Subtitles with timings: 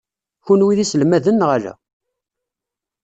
[0.45, 1.73] Kenwi d iselmaden neɣ ala?